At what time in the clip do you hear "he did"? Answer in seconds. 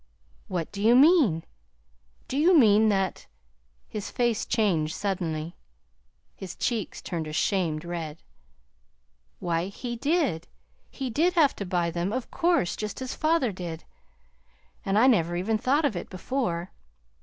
9.67-10.47, 10.89-11.33